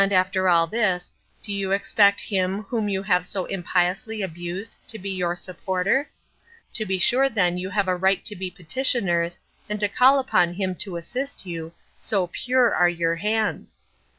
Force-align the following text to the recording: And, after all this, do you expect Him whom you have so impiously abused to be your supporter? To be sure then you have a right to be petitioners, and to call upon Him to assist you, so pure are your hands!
And, 0.01 0.11
after 0.13 0.49
all 0.49 0.65
this, 0.65 1.11
do 1.43 1.53
you 1.53 1.71
expect 1.73 2.21
Him 2.21 2.63
whom 2.63 2.89
you 2.89 3.03
have 3.03 3.23
so 3.23 3.45
impiously 3.45 4.23
abused 4.23 4.77
to 4.87 4.97
be 4.97 5.11
your 5.11 5.35
supporter? 5.35 6.09
To 6.73 6.87
be 6.87 6.97
sure 6.97 7.29
then 7.29 7.59
you 7.59 7.69
have 7.69 7.87
a 7.87 7.95
right 7.95 8.25
to 8.25 8.35
be 8.35 8.49
petitioners, 8.49 9.39
and 9.69 9.79
to 9.79 9.87
call 9.87 10.17
upon 10.17 10.53
Him 10.55 10.73
to 10.77 10.97
assist 10.97 11.45
you, 11.45 11.71
so 11.95 12.25
pure 12.25 12.73
are 12.73 12.89
your 12.89 13.17
hands! 13.17 13.77